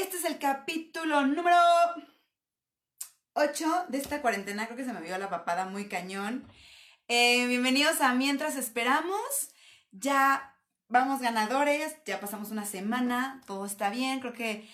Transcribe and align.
Este 0.00 0.16
es 0.16 0.24
el 0.24 0.38
capítulo 0.38 1.26
número 1.26 1.56
8 3.32 3.86
de 3.88 3.98
esta 3.98 4.22
cuarentena. 4.22 4.66
Creo 4.66 4.76
que 4.76 4.84
se 4.84 4.92
me 4.92 5.00
vio 5.00 5.18
la 5.18 5.28
papada 5.28 5.64
muy 5.66 5.88
cañón. 5.88 6.46
Eh, 7.08 7.48
bienvenidos 7.48 8.00
a 8.00 8.14
Mientras 8.14 8.54
Esperamos. 8.54 9.50
Ya 9.90 10.56
vamos 10.86 11.20
ganadores, 11.20 11.96
ya 12.06 12.20
pasamos 12.20 12.52
una 12.52 12.64
semana, 12.64 13.42
todo 13.44 13.66
está 13.66 13.90
bien, 13.90 14.20
creo 14.20 14.32
que 14.32 14.68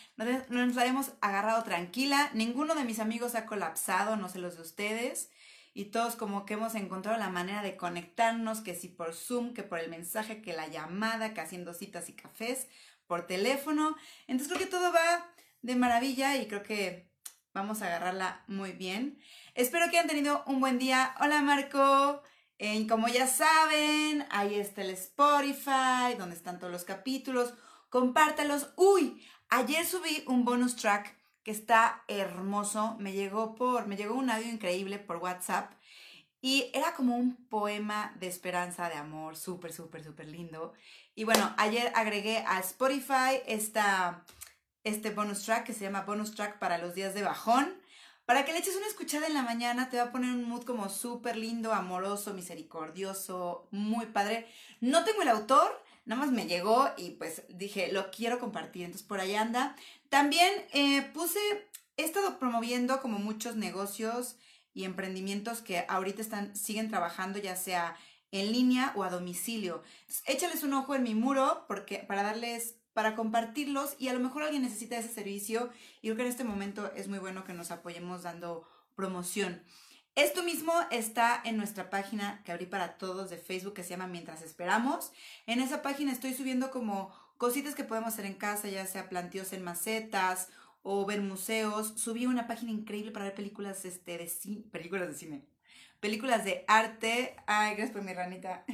nos 0.50 0.74
la 0.74 0.84
hemos 0.84 1.12
agarrado 1.22 1.62
tranquila. 1.62 2.30
Ninguno 2.34 2.74
de 2.74 2.84
mis 2.84 3.00
amigos 3.00 3.34
ha 3.34 3.46
colapsado, 3.46 4.16
no 4.16 4.28
sé 4.28 4.38
los 4.38 4.56
de 4.56 4.62
ustedes 4.62 5.30
y 5.72 5.86
todos 5.86 6.16
como 6.16 6.44
que 6.44 6.54
hemos 6.54 6.74
encontrado 6.74 7.18
la 7.18 7.30
manera 7.30 7.62
de 7.62 7.76
conectarnos, 7.76 8.60
que 8.60 8.74
si 8.74 8.88
por 8.88 9.14
Zoom, 9.14 9.54
que 9.54 9.62
por 9.62 9.80
el 9.80 9.88
mensaje, 9.88 10.42
que 10.42 10.52
la 10.52 10.68
llamada, 10.68 11.32
que 11.32 11.40
haciendo 11.40 11.72
citas 11.72 12.10
y 12.10 12.12
cafés 12.12 12.68
por 13.06 13.26
teléfono. 13.26 13.96
Entonces 14.26 14.48
creo 14.48 14.66
que 14.66 14.70
todo 14.70 14.92
va 14.92 15.26
de 15.62 15.76
maravilla 15.76 16.36
y 16.36 16.46
creo 16.46 16.62
que 16.62 17.10
vamos 17.52 17.82
a 17.82 17.86
agarrarla 17.86 18.44
muy 18.46 18.72
bien. 18.72 19.18
Espero 19.54 19.90
que 19.90 19.98
hayan 19.98 20.08
tenido 20.08 20.42
un 20.46 20.60
buen 20.60 20.78
día. 20.78 21.14
Hola 21.20 21.42
Marco. 21.42 22.22
Eh, 22.58 22.86
como 22.86 23.08
ya 23.08 23.26
saben, 23.26 24.26
ahí 24.30 24.54
está 24.54 24.82
el 24.82 24.90
Spotify, 24.90 26.14
donde 26.18 26.36
están 26.36 26.58
todos 26.58 26.72
los 26.72 26.84
capítulos. 26.84 27.54
Compártalos. 27.90 28.72
Uy, 28.76 29.24
ayer 29.48 29.84
subí 29.84 30.24
un 30.26 30.44
bonus 30.44 30.76
track 30.76 31.16
que 31.42 31.50
está 31.50 32.04
hermoso. 32.08 32.96
Me 32.98 33.12
llegó 33.12 33.54
por, 33.54 33.86
me 33.86 33.96
llegó 33.96 34.14
un 34.14 34.30
audio 34.30 34.48
increíble 34.48 34.98
por 34.98 35.16
WhatsApp 35.18 35.72
y 36.44 36.70
era 36.74 36.92
como 36.92 37.16
un 37.16 37.36
poema 37.46 38.14
de 38.20 38.26
esperanza, 38.26 38.90
de 38.90 38.96
amor, 38.96 39.34
súper, 39.34 39.72
súper, 39.72 40.04
súper 40.04 40.28
lindo. 40.28 40.74
Y 41.14 41.24
bueno, 41.24 41.54
ayer 41.56 41.90
agregué 41.94 42.44
a 42.46 42.60
Spotify 42.60 43.40
esta, 43.46 44.26
este 44.82 45.08
bonus 45.08 45.46
track 45.46 45.64
que 45.64 45.72
se 45.72 45.84
llama 45.86 46.02
bonus 46.02 46.34
track 46.34 46.58
para 46.58 46.76
los 46.76 46.94
días 46.94 47.14
de 47.14 47.22
bajón. 47.22 47.74
Para 48.26 48.44
que 48.44 48.52
le 48.52 48.58
eches 48.58 48.76
una 48.76 48.86
escuchada 48.88 49.26
en 49.26 49.32
la 49.32 49.40
mañana, 49.40 49.88
te 49.88 49.96
va 49.96 50.02
a 50.02 50.12
poner 50.12 50.32
un 50.32 50.46
mood 50.46 50.64
como 50.64 50.90
súper 50.90 51.38
lindo, 51.38 51.72
amoroso, 51.72 52.34
misericordioso, 52.34 53.66
muy 53.70 54.04
padre. 54.04 54.46
No 54.82 55.02
tengo 55.04 55.22
el 55.22 55.28
autor, 55.28 55.82
nada 56.04 56.20
más 56.20 56.30
me 56.30 56.46
llegó 56.46 56.90
y 56.98 57.12
pues 57.12 57.44
dije, 57.48 57.90
lo 57.90 58.10
quiero 58.10 58.38
compartir. 58.38 58.84
Entonces 58.84 59.06
por 59.06 59.18
ahí 59.18 59.34
anda. 59.34 59.76
También 60.10 60.52
eh, 60.74 61.10
puse, 61.14 61.40
he 61.96 62.04
estado 62.04 62.38
promoviendo 62.38 63.00
como 63.00 63.18
muchos 63.18 63.56
negocios 63.56 64.36
y 64.74 64.84
emprendimientos 64.84 65.62
que 65.62 65.86
ahorita 65.88 66.20
están, 66.20 66.54
siguen 66.54 66.90
trabajando 66.90 67.38
ya 67.38 67.56
sea 67.56 67.96
en 68.32 68.52
línea 68.52 68.92
o 68.96 69.04
a 69.04 69.10
domicilio. 69.10 69.82
échales 70.26 70.64
un 70.64 70.74
ojo 70.74 70.94
en 70.94 71.04
mi 71.04 71.14
muro 71.14 71.64
porque 71.68 71.98
para 71.98 72.24
darles 72.24 72.76
para 72.92 73.16
compartirlos 73.16 73.96
y 73.98 74.08
a 74.08 74.12
lo 74.12 74.20
mejor 74.20 74.42
alguien 74.42 74.62
necesita 74.62 74.96
ese 74.96 75.12
servicio 75.12 75.70
y 76.00 76.08
creo 76.08 76.16
que 76.16 76.22
en 76.22 76.28
este 76.28 76.44
momento 76.44 76.92
es 76.94 77.08
muy 77.08 77.18
bueno 77.18 77.44
que 77.44 77.52
nos 77.52 77.70
apoyemos 77.70 78.22
dando 78.22 78.68
promoción. 78.94 79.62
Esto 80.14 80.44
mismo 80.44 80.72
está 80.92 81.40
en 81.44 81.56
nuestra 81.56 81.90
página 81.90 82.40
que 82.44 82.52
abrí 82.52 82.66
para 82.66 82.98
todos 82.98 83.30
de 83.30 83.36
Facebook 83.36 83.74
que 83.74 83.82
se 83.82 83.90
llama 83.90 84.06
Mientras 84.06 84.42
Esperamos. 84.42 85.12
En 85.46 85.60
esa 85.60 85.82
página 85.82 86.12
estoy 86.12 86.34
subiendo 86.34 86.70
como 86.70 87.12
cositas 87.36 87.74
que 87.74 87.82
podemos 87.82 88.14
hacer 88.14 88.26
en 88.26 88.34
casa, 88.34 88.68
ya 88.68 88.86
sea 88.86 89.08
planteos 89.08 89.52
en 89.52 89.64
macetas 89.64 90.50
o 90.84 91.04
ver 91.04 91.20
museos. 91.20 91.94
Subí 91.96 92.26
una 92.26 92.46
página 92.46 92.70
increíble 92.70 93.10
para 93.10 93.24
ver 93.24 93.34
películas 93.34 93.84
este, 93.84 94.16
de 94.18 94.28
cine, 94.28 94.62
películas 94.70 95.08
de 95.08 95.14
cine, 95.14 95.42
películas 95.98 96.44
de 96.44 96.64
arte. 96.68 97.34
Ay, 97.46 97.74
gracias 97.74 97.90
por 97.90 98.02
mi 98.04 98.14
ranita. 98.14 98.64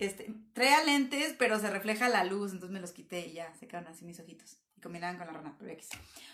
Este, 0.00 0.34
traía 0.54 0.82
lentes, 0.82 1.36
pero 1.38 1.60
se 1.60 1.70
refleja 1.70 2.08
la 2.08 2.24
luz, 2.24 2.50
entonces 2.50 2.72
me 2.72 2.80
los 2.80 2.90
quité 2.90 3.28
y 3.28 3.34
ya 3.34 3.54
se 3.60 3.68
quedaron 3.68 3.92
así 3.92 4.04
mis 4.04 4.18
ojitos. 4.18 4.56
Y 4.76 4.80
combinaban 4.80 5.16
con 5.16 5.28
la 5.28 5.34
rana, 5.34 5.54
pero. 5.56 5.72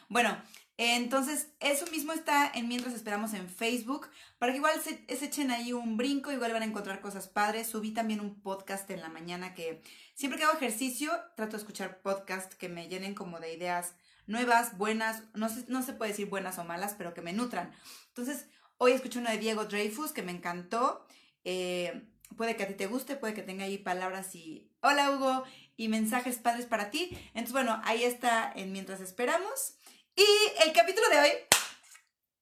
Bueno, 0.08 0.34
entonces, 0.78 1.48
eso 1.60 1.84
mismo 1.88 2.14
está 2.14 2.50
en 2.54 2.68
Mientras 2.68 2.94
Esperamos 2.94 3.34
en 3.34 3.50
Facebook, 3.50 4.08
para 4.38 4.52
que 4.52 4.56
igual 4.56 4.80
se, 4.80 5.04
echen 5.08 5.50
ahí 5.50 5.74
un 5.74 5.98
brinco, 5.98 6.32
igual 6.32 6.54
van 6.54 6.62
a 6.62 6.64
encontrar 6.64 7.02
cosas 7.02 7.28
padres. 7.28 7.66
Subí 7.66 7.90
también 7.90 8.20
un 8.20 8.40
podcast 8.40 8.90
en 8.90 9.02
la 9.02 9.10
mañana 9.10 9.52
que 9.52 9.82
siempre 10.14 10.38
que 10.38 10.46
hago 10.46 10.56
ejercicio, 10.56 11.12
trato 11.36 11.52
de 11.52 11.58
escuchar 11.58 12.00
podcasts 12.00 12.56
que 12.56 12.70
me 12.70 12.88
llenen 12.88 13.14
como 13.14 13.40
de 13.40 13.52
ideas 13.52 13.92
nuevas, 14.30 14.78
buenas, 14.78 15.24
no, 15.34 15.48
no 15.68 15.82
se 15.82 15.92
puede 15.92 16.12
decir 16.12 16.28
buenas 16.28 16.58
o 16.58 16.64
malas, 16.64 16.94
pero 16.96 17.12
que 17.12 17.20
me 17.20 17.32
nutran. 17.32 17.72
Entonces, 18.08 18.46
hoy 18.78 18.92
escuché 18.92 19.18
uno 19.18 19.30
de 19.30 19.38
Diego 19.38 19.66
Dreyfus 19.66 20.12
que 20.12 20.22
me 20.22 20.32
encantó. 20.32 21.06
Eh, 21.44 22.08
puede 22.36 22.56
que 22.56 22.62
a 22.62 22.68
ti 22.68 22.74
te 22.74 22.86
guste, 22.86 23.16
puede 23.16 23.34
que 23.34 23.42
tenga 23.42 23.64
ahí 23.64 23.76
palabras 23.76 24.34
y 24.34 24.70
hola 24.80 25.10
Hugo 25.10 25.44
y 25.76 25.88
mensajes 25.88 26.38
padres 26.38 26.66
para 26.66 26.90
ti. 26.90 27.10
Entonces, 27.28 27.52
bueno, 27.52 27.80
ahí 27.84 28.04
está 28.04 28.52
en 28.54 28.72
Mientras 28.72 29.00
Esperamos. 29.00 29.74
Y 30.16 30.24
el 30.64 30.72
capítulo 30.72 31.08
de 31.10 31.18
hoy 31.18 31.30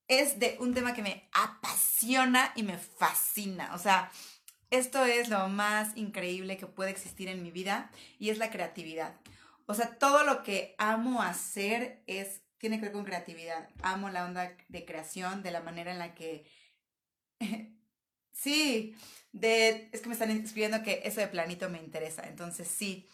es 0.09 0.39
de 0.39 0.57
un 0.61 0.75
tema 0.75 0.95
que 0.95 1.03
me 1.03 1.29
apasiona 1.33 2.53
y 2.55 2.63
me 2.63 2.79
fascina. 2.79 3.75
O 3.75 3.79
sea, 3.79 4.11
esto 4.71 5.05
es 5.05 5.29
lo 5.29 5.49
más 5.49 5.97
increíble 5.97 6.57
que 6.57 6.67
puede 6.67 6.91
existir 6.91 7.29
en 7.29 7.43
mi 7.43 7.51
vida 7.51 7.91
y 8.19 8.31
es 8.31 8.39
la 8.39 8.51
creatividad. 8.51 9.15
O 9.71 9.75
sea, 9.75 9.99
todo 9.99 10.25
lo 10.25 10.43
que 10.43 10.75
amo 10.79 11.21
hacer 11.21 12.03
es 12.07 12.41
tiene 12.57 12.79
que 12.79 12.87
ver 12.87 12.93
con 12.93 13.05
creatividad. 13.05 13.69
Amo 13.83 14.09
la 14.09 14.25
onda 14.25 14.57
de 14.69 14.85
creación, 14.87 15.43
de 15.43 15.51
la 15.51 15.61
manera 15.61 15.93
en 15.93 15.99
la 15.99 16.15
que 16.15 16.47
sí, 18.33 18.97
de 19.33 19.91
es 19.93 20.01
que 20.01 20.09
me 20.09 20.15
están 20.15 20.31
escribiendo 20.31 20.83
que 20.83 21.03
eso 21.05 21.21
de 21.21 21.29
planito 21.29 21.69
me 21.69 21.83
interesa. 21.83 22.27
Entonces, 22.27 22.67
sí. 22.67 23.07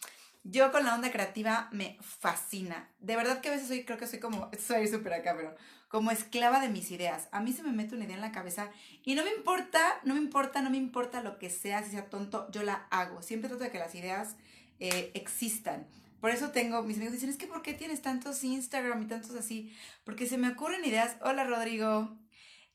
Yo 0.44 0.70
con 0.70 0.84
la 0.84 0.94
onda 0.94 1.10
creativa 1.10 1.68
me 1.72 1.98
fascina. 2.02 2.88
De 3.00 3.16
verdad 3.16 3.40
que 3.40 3.48
a 3.48 3.52
veces 3.52 3.66
soy, 3.66 3.84
creo 3.84 3.98
que 3.98 4.06
soy 4.06 4.20
como, 4.20 4.48
soy 4.64 4.86
súper 4.86 5.14
acá, 5.14 5.34
pero 5.36 5.56
como 5.88 6.12
esclava 6.12 6.60
de 6.60 6.68
mis 6.68 6.92
ideas. 6.92 7.28
A 7.32 7.40
mí 7.40 7.52
se 7.52 7.64
me 7.64 7.72
mete 7.72 7.96
una 7.96 8.04
idea 8.04 8.14
en 8.14 8.20
la 8.20 8.30
cabeza 8.30 8.70
y 9.02 9.16
no 9.16 9.24
me 9.24 9.30
importa, 9.30 9.80
no 10.04 10.14
me 10.14 10.20
importa, 10.20 10.62
no 10.62 10.70
me 10.70 10.76
importa 10.76 11.20
lo 11.20 11.38
que 11.38 11.50
sea, 11.50 11.82
si 11.82 11.90
sea 11.90 12.10
tonto, 12.10 12.48
yo 12.52 12.62
la 12.62 12.86
hago. 12.90 13.22
Siempre 13.22 13.48
trato 13.48 13.64
de 13.64 13.72
que 13.72 13.78
las 13.80 13.96
ideas 13.96 14.36
eh, 14.78 15.10
existan. 15.14 15.88
Por 16.24 16.32
eso 16.32 16.52
tengo, 16.52 16.82
mis 16.82 16.96
amigos 16.96 17.12
dicen, 17.12 17.28
es 17.28 17.36
que 17.36 17.46
¿por 17.46 17.60
qué 17.60 17.74
tienes 17.74 18.00
tantos 18.00 18.42
Instagram 18.42 19.02
y 19.02 19.04
tantos 19.04 19.32
así? 19.32 19.76
Porque 20.04 20.26
se 20.26 20.38
me 20.38 20.48
ocurren 20.48 20.82
ideas. 20.82 21.18
Hola 21.20 21.44
Rodrigo. 21.44 22.16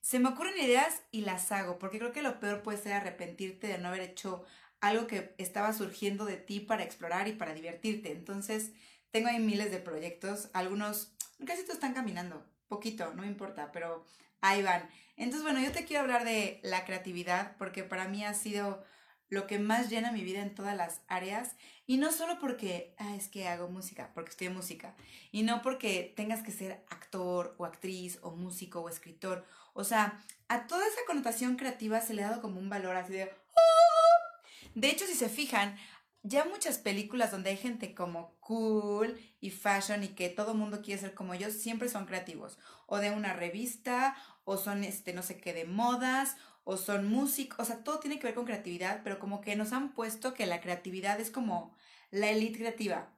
Se 0.02 0.20
me 0.20 0.30
ocurren 0.30 0.54
ideas 0.64 1.02
y 1.10 1.22
las 1.22 1.52
hago, 1.52 1.80
porque 1.80 1.98
creo 1.98 2.12
que 2.12 2.22
lo 2.22 2.40
peor 2.40 2.62
puede 2.62 2.78
ser 2.78 2.94
arrepentirte 2.94 3.66
de 3.66 3.80
no 3.80 3.88
haber 3.88 4.02
hecho 4.02 4.46
algo 4.82 5.08
que 5.08 5.34
estaba 5.40 5.74
surgiendo 5.74 6.26
de 6.26 6.38
ti 6.38 6.60
para 6.60 6.84
explorar 6.84 7.28
y 7.28 7.32
para 7.32 7.56
divertirte. 7.56 8.12
Entonces, 8.12 8.74
tengo 9.10 9.30
ahí 9.30 9.40
miles 9.40 9.72
de 9.72 9.80
proyectos, 9.80 10.50
algunos 10.54 11.16
casi 11.44 11.64
todos 11.64 11.78
están 11.78 11.96
caminando, 11.96 12.46
poquito, 12.68 13.16
no 13.16 13.26
importa, 13.26 13.72
pero 13.72 14.06
ahí 14.42 14.62
van. 14.62 14.88
Entonces, 15.18 15.42
bueno, 15.42 15.60
yo 15.60 15.72
te 15.72 15.86
quiero 15.86 16.04
hablar 16.04 16.24
de 16.24 16.60
la 16.62 16.86
creatividad 16.86 17.58
porque 17.58 17.82
para 17.82 18.08
mí 18.10 18.24
ha 18.24 18.36
sido 18.36 18.84
lo 19.30 19.48
que 19.48 19.60
más 19.60 19.90
llena 19.90 20.12
mi 20.12 20.24
vida 20.24 20.42
en 20.42 20.56
todas 20.56 20.76
las 20.76 21.02
áreas 21.08 21.56
y 21.86 21.98
no 21.98 22.12
solo 22.12 22.40
porque 22.40 22.94
ah, 22.98 23.16
es 23.16 23.28
que 23.28 23.48
hago 23.48 23.70
música, 23.70 24.12
porque 24.14 24.46
en 24.46 24.54
música, 24.54 24.96
y 25.32 25.44
no 25.44 25.62
porque 25.62 26.14
tengas 26.16 26.44
que 26.44 26.52
ser 26.52 26.84
actor 26.90 27.56
o 27.58 27.66
actriz 27.66 28.20
o 28.22 28.32
músico 28.32 28.82
o 28.82 28.90
escritor, 28.90 29.46
o 29.74 29.84
sea, 29.84 30.20
a 30.48 30.68
toda 30.68 30.86
esa 30.86 31.02
connotación 31.08 31.56
creativa 31.56 32.02
se 32.02 32.14
le 32.14 32.24
ha 32.24 32.30
dado 32.30 32.42
como 32.42 32.60
un 32.60 32.70
valor 32.70 32.96
así 32.96 33.14
de 33.14 33.32
de 34.76 34.90
hecho, 34.90 35.06
si 35.06 35.16
se 35.16 35.30
fijan, 35.30 35.76
ya 36.24 36.46
muchas 36.46 36.78
películas 36.78 37.32
donde 37.32 37.50
hay 37.50 37.58
gente 37.58 37.94
como 37.94 38.36
cool 38.40 39.20
y 39.40 39.52
fashion 39.52 40.04
y 40.04 40.10
que 40.10 40.30
todo 40.30 40.54
mundo 40.54 40.82
quiere 40.82 41.02
ser 41.02 41.14
como 41.14 41.34
ellos, 41.34 41.54
siempre 41.54 41.90
son 41.90 42.06
creativos. 42.06 42.58
O 42.88 42.98
de 42.98 43.12
una 43.12 43.34
revista, 43.34 44.16
o 44.46 44.58
son, 44.58 44.84
este, 44.84 45.14
no 45.14 45.24
sé 45.24 45.38
qué, 45.38 45.54
de 45.54 45.66
modas, 45.66 46.38
o 46.70 46.78
son 46.78 47.08
músicos, 47.08 47.58
o 47.60 47.66
sea, 47.66 47.84
todo 47.84 47.98
tiene 47.98 48.20
que 48.20 48.28
ver 48.28 48.36
con 48.36 48.46
creatividad, 48.46 49.02
pero 49.04 49.18
como 49.18 49.42
que 49.42 49.56
nos 49.56 49.74
han 49.74 49.92
puesto 49.92 50.36
que 50.36 50.46
la 50.46 50.62
creatividad 50.62 51.20
es 51.20 51.32
como 51.32 51.76
la 52.12 52.30
elite 52.30 52.60
creativa. 52.60 53.10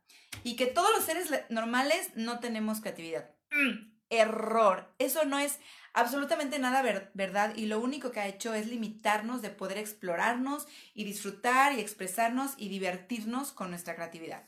Y 0.46 0.56
que 0.56 0.68
todos 0.68 0.90
los 0.96 1.04
seres 1.04 1.30
normales 1.50 2.12
no 2.16 2.40
tenemos 2.40 2.80
creatividad. 2.80 3.30
Mm, 3.52 3.92
error. 4.10 4.94
Eso 5.00 5.26
no 5.26 5.38
es 5.38 5.60
absolutamente 5.94 6.60
nada 6.60 6.82
verdad 7.14 7.54
y 7.58 7.66
lo 7.66 7.82
único 7.82 8.12
que 8.12 8.22
ha 8.22 8.28
hecho 8.28 8.54
es 8.54 8.68
limitarnos 8.68 9.42
de 9.42 9.50
poder 9.50 9.78
explorarnos 9.78 10.66
y 10.94 11.04
disfrutar 11.04 11.74
y 11.74 11.82
expresarnos 11.82 12.54
y 12.56 12.70
divertirnos 12.70 13.52
con 13.52 13.70
nuestra 13.70 13.96
creatividad. 13.96 14.46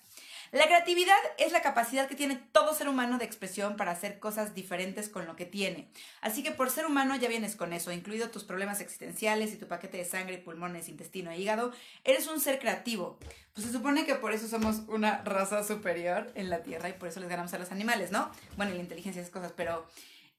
La 0.54 0.68
creatividad 0.68 1.18
es 1.40 1.52
la 1.52 1.64
capacidad 1.64 2.08
que 2.08 2.14
tiene 2.14 2.36
todo 2.52 2.76
ser 2.76 2.88
humano 2.88 3.18
de 3.18 3.26
expresión 3.26 3.76
para 3.76 3.90
hacer 3.90 4.20
cosas 4.20 4.54
diferentes 4.54 5.10
con 5.10 5.26
lo 5.26 5.36
que 5.36 5.48
tiene. 5.48 5.90
Así 6.22 6.44
que 6.44 6.52
por 6.52 6.70
ser 6.70 6.86
humano 6.86 7.16
ya 7.16 7.28
vienes 7.28 7.56
con 7.56 7.74
eso, 7.74 7.92
incluido 7.92 8.30
tus 8.30 8.44
problemas 8.44 8.80
existenciales 8.80 9.52
y 9.52 9.58
tu 9.58 9.68
paquete 9.68 9.98
de 9.98 10.06
sangre, 10.06 10.38
pulmones, 10.38 10.90
intestino 10.90 11.32
e 11.32 11.40
hígado. 11.40 11.72
Eres 12.04 12.28
un 12.28 12.40
ser 12.40 12.60
creativo. 12.60 13.18
Pues 13.56 13.66
se 13.66 13.74
supone 13.74 14.06
que 14.06 14.14
por 14.14 14.32
eso 14.32 14.48
somos 14.48 14.84
una 14.90 15.24
raza 15.24 15.64
superior 15.64 16.32
en 16.36 16.52
la 16.52 16.62
Tierra 16.62 16.88
y 16.88 16.94
por 16.94 17.10
eso 17.10 17.20
les 17.20 17.30
ganamos 17.30 17.52
a 17.56 17.58
los 17.58 17.72
animales, 17.72 18.12
¿no? 18.12 18.30
Bueno, 18.56 18.74
y 18.74 18.76
la 18.76 18.84
inteligencia 18.84 19.24
esas 19.24 19.34
cosas, 19.34 19.54
pero 19.58 19.88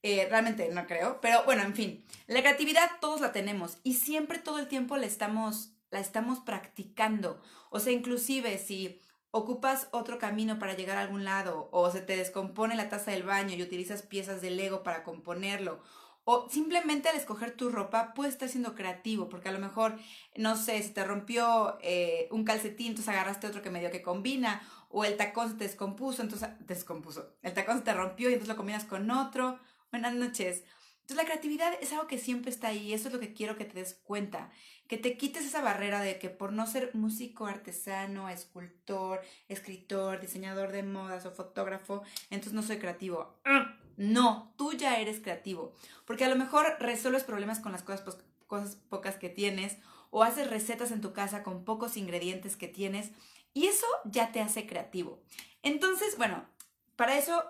eh, 0.05 0.29
realmente 0.31 0.69
no 0.69 0.87
creo. 0.87 1.21
Pero 1.21 1.43
bueno, 1.43 1.65
en 1.65 1.75
fin, 1.75 2.05
la 2.29 2.41
creatividad 2.41 2.89
todos 3.01 3.21
la 3.21 3.33
tenemos 3.33 3.79
y 3.83 3.95
siempre 3.95 4.39
todo 4.39 4.61
el 4.61 4.69
tiempo 4.69 4.97
la 4.97 5.07
estamos, 5.07 5.73
la 5.91 5.99
estamos 5.99 6.39
practicando. 6.39 7.43
O 7.71 7.81
sea, 7.81 7.93
inclusive 7.93 8.59
si 8.59 9.01
ocupas 9.35 9.89
otro 9.91 10.21
camino 10.21 10.61
para 10.61 10.77
llegar 10.77 10.97
a 10.97 11.01
algún 11.01 11.25
lado, 11.25 11.69
o 11.73 11.91
se 11.91 12.01
te 12.01 12.17
descompone 12.17 12.77
la 12.77 12.89
taza 12.89 13.11
del 13.11 13.25
baño 13.25 13.57
y 13.57 13.63
utilizas 13.63 14.03
piezas 14.03 14.41
de 14.41 14.51
Lego 14.51 14.85
para 14.85 15.03
componerlo, 15.03 15.81
o 16.23 16.49
simplemente 16.49 17.09
al 17.09 17.17
escoger 17.17 17.57
tu 17.57 17.69
ropa 17.69 18.15
puedes 18.15 18.35
estar 18.35 18.49
siendo 18.49 18.77
creativo, 18.77 19.29
porque 19.29 19.49
a 19.49 19.53
lo 19.53 19.59
mejor, 19.59 19.99
no 20.37 20.57
sé, 20.57 20.81
si 20.85 20.91
te 20.91 21.05
rompió 21.05 21.79
eh, 21.83 22.29
un 22.31 22.45
calcetín, 22.45 22.91
entonces 22.91 23.13
agarraste 23.13 23.49
otro 23.49 23.61
que 23.61 23.71
medio 23.71 23.91
que 23.91 24.03
combina, 24.03 24.63
o 24.89 25.05
el 25.05 25.17
tacón 25.17 25.51
se 25.51 25.57
te 25.57 25.65
descompuso, 25.65 26.23
entonces 26.23 26.51
descompuso, 26.61 27.35
el 27.43 27.55
tacón 27.55 27.79
se 27.79 27.85
te 27.85 27.93
rompió 27.93 28.31
y 28.31 28.35
entonces 28.35 28.55
lo 28.55 28.57
combinas 28.57 28.85
con 28.85 29.11
otro. 29.11 29.59
Buenas 29.91 30.15
noches. 30.15 30.63
Entonces 31.05 31.23
la 31.23 31.31
creatividad 31.31 31.75
es 31.83 31.93
algo 31.93 32.07
que 32.07 32.17
siempre 32.17 32.51
está 32.51 32.69
ahí, 32.69 32.95
eso 32.95 33.09
es 33.09 33.15
lo 33.15 33.21
que 33.21 33.35
quiero 33.35 33.59
que 33.59 33.67
te 33.67 33.79
des 33.79 33.93
cuenta, 33.93 34.51
que 34.89 34.97
te 34.97 35.19
quites 35.19 35.45
esa 35.45 35.61
barrera 35.61 36.01
de 36.01 36.19
que 36.19 36.31
por 36.31 36.51
no 36.51 36.67
ser 36.67 36.95
músico, 36.95 37.45
artesano, 37.45 38.31
escultor, 38.31 39.21
escritor, 39.49 40.19
diseñador 40.19 40.73
de 40.73 40.83
modas 40.83 41.27
o 41.27 41.31
fotógrafo, 41.31 42.03
entonces 42.31 42.55
no 42.55 42.63
soy 42.63 42.79
creativo. 42.79 43.39
No, 43.99 44.55
tú 44.57 44.73
ya 44.73 44.99
eres 44.99 45.21
creativo, 45.21 45.75
porque 46.07 46.25
a 46.25 46.31
lo 46.31 46.37
mejor 46.37 46.79
resuelves 46.81 47.25
problemas 47.25 47.61
con 47.61 47.73
las 47.73 47.83
cosas, 47.83 48.17
cosas 48.47 48.77
pocas 48.89 49.19
que 49.19 49.29
tienes 49.29 49.77
o 50.09 50.23
haces 50.23 50.49
recetas 50.49 50.91
en 50.91 51.03
tu 51.03 51.13
casa 51.13 51.43
con 51.43 51.67
pocos 51.67 51.99
ingredientes 51.99 52.57
que 52.57 52.69
tienes 52.69 53.11
y 53.53 53.67
eso 53.67 53.87
ya 54.07 54.33
te 54.33 54.41
hace 54.41 54.67
creativo. 54.67 55.23
Entonces, 55.63 56.17
bueno, 56.17 56.47
para 56.97 57.19
eso, 57.19 57.45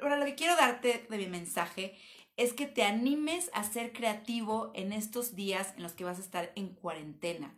para 0.00 0.16
lo 0.16 0.24
que 0.26 0.34
quiero 0.34 0.56
darte 0.56 1.06
de 1.08 1.16
mi 1.16 1.26
mensaje 1.26 1.96
es 2.40 2.54
que 2.54 2.66
te 2.66 2.84
animes 2.84 3.50
a 3.52 3.62
ser 3.64 3.92
creativo 3.92 4.72
en 4.74 4.94
estos 4.94 5.34
días 5.34 5.74
en 5.76 5.82
los 5.82 5.92
que 5.92 6.04
vas 6.04 6.16
a 6.16 6.22
estar 6.22 6.52
en 6.56 6.68
cuarentena. 6.68 7.54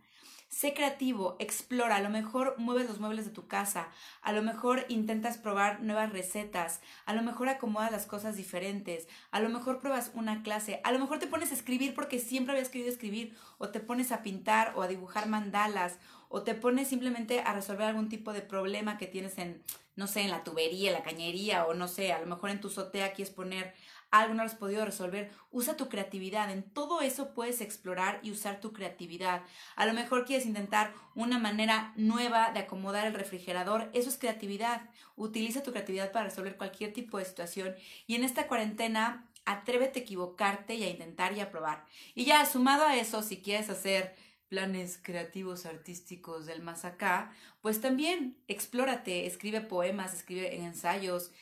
Sé 0.49 0.75
creativo, 0.75 1.37
explora, 1.39 1.95
a 1.95 2.01
lo 2.01 2.11
mejor 2.11 2.57
mueves 2.59 2.89
los 2.89 2.99
muebles 2.99 3.25
de 3.25 3.31
tu 3.31 3.47
casa, 3.47 3.91
a 4.23 4.33
lo 4.33 4.43
mejor 4.43 4.85
intentas 4.89 5.39
probar 5.39 5.83
nuevas 5.83 6.13
recetas, 6.13 6.81
a 7.07 7.15
lo 7.15 7.23
mejor 7.23 7.49
acomodas 7.49 7.93
las 7.93 8.07
cosas 8.07 8.37
diferentes, 8.37 9.07
a 9.31 9.39
lo 9.39 9.51
mejor 9.51 9.79
pruebas 9.79 10.11
una 10.15 10.43
clase, 10.43 10.81
a 10.83 10.91
lo 10.91 10.99
mejor 10.99 11.21
te 11.21 11.29
pones 11.29 11.53
a 11.53 11.55
escribir 11.55 11.95
porque 11.95 12.19
siempre 12.19 12.53
habías 12.53 12.69
querido 12.69 12.91
escribir, 12.91 13.37
o 13.59 13.69
te 13.69 13.79
pones 13.79 14.11
a 14.11 14.25
pintar 14.25 14.73
o 14.75 14.83
a 14.83 14.89
dibujar 14.89 15.29
mandalas, 15.29 16.01
o 16.29 16.43
te 16.43 16.55
pones 16.55 16.89
simplemente 16.89 17.41
a 17.41 17.55
resolver 17.55 17.87
algún 17.87 18.09
tipo 18.09 18.33
de 18.33 18.43
problema 18.43 18.99
que 18.99 19.07
tienes 19.07 19.39
en, 19.39 19.63
no 19.95 20.09
sé, 20.09 20.23
en 20.23 20.31
la 20.31 20.43
tubería, 20.43 20.91
en 20.91 20.95
la 20.95 21.05
cañería, 21.05 21.67
o 21.67 21.73
no 21.73 21.87
sé, 21.87 22.13
a 22.13 22.19
lo 22.19 22.27
mejor 22.27 22.51
en 22.51 22.61
tu 22.61 22.67
azotea 22.67 23.13
quieres 23.13 23.33
poner 23.33 23.75
algo 24.13 24.35
no 24.35 24.45
lo 24.45 24.49
has 24.49 24.55
podido 24.55 24.85
resolver, 24.85 25.33
usa 25.51 25.77
tu 25.77 25.89
creatividad. 25.89 26.51
En 26.51 26.63
todo 26.63 27.01
eso 27.01 27.35
puedes 27.35 27.61
explorar 27.61 28.21
y 28.23 28.31
usar 28.31 28.61
tu 28.61 28.73
creatividad. 28.73 29.43
A 29.75 29.87
lo 29.87 29.95
mejor 29.95 30.25
quieres 30.25 30.47
intentar 30.47 30.93
una 31.15 31.39
manera 31.39 31.93
nueva 31.97 32.53
de 32.53 32.61
acomodar 32.61 33.07
el 33.07 33.15
refrigerador. 33.15 33.91
Eso 33.95 34.11
es 34.11 34.19
creatividad. 34.19 34.83
Utiliza 35.17 35.63
tu 35.63 35.73
creatividad 35.73 36.13
para 36.13 36.27
resolver 36.27 36.57
cualquier 36.57 36.93
tipo 36.93 37.19
de 37.19 37.25
situación. 37.25 37.75
Y 38.07 38.15
en 38.15 38.23
esta 38.23 38.47
cuarentena, 38.47 39.29
atrévete 39.45 40.01
a 40.01 40.03
equivocarte 40.03 40.75
y 40.75 40.85
a 40.85 40.91
intentar 40.91 41.33
y 41.33 41.41
a 41.41 41.51
probar. 41.51 41.85
Y 42.15 42.25
ya, 42.25 42.45
sumado 42.47 42.85
a 42.85 42.97
eso, 42.97 43.23
si 43.23 43.39
quieres 43.39 43.71
hacer 43.71 44.15
planes 44.49 45.01
creativos 45.03 45.65
artísticos 45.65 46.45
del 46.45 46.61
más 46.61 46.85
acá, 46.85 47.33
pues 47.63 47.81
también 47.81 48.37
explórate, 48.49 49.27
escribe 49.27 49.63
poemas, 49.63 50.13
escribe 50.13 50.55
ensayos, 50.57 51.33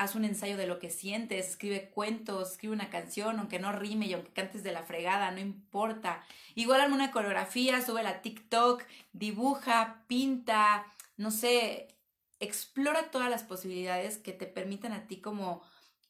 haz 0.00 0.14
un 0.14 0.24
ensayo 0.24 0.56
de 0.56 0.66
lo 0.66 0.78
que 0.78 0.88
sientes, 0.88 1.46
escribe 1.46 1.90
cuentos, 1.90 2.52
escribe 2.52 2.72
una 2.72 2.88
canción, 2.88 3.38
aunque 3.38 3.58
no 3.58 3.70
rime 3.70 4.06
y 4.06 4.14
aunque 4.14 4.32
cantes 4.32 4.62
de 4.62 4.72
la 4.72 4.82
fregada, 4.82 5.30
no 5.30 5.40
importa. 5.40 6.24
Igual 6.54 6.80
hazme 6.80 6.94
una 6.94 7.10
coreografía, 7.10 7.84
sube 7.84 8.00
a 8.06 8.22
TikTok, 8.22 8.82
dibuja, 9.12 10.02
pinta, 10.06 10.86
no 11.18 11.30
sé, 11.30 11.88
explora 12.38 13.10
todas 13.10 13.28
las 13.28 13.42
posibilidades 13.42 14.16
que 14.16 14.32
te 14.32 14.46
permitan 14.46 14.94
a 14.94 15.06
ti 15.06 15.20
como 15.20 15.60